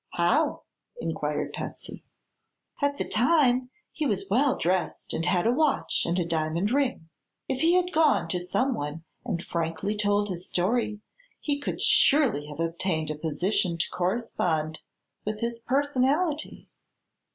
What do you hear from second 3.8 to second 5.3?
he was well dressed and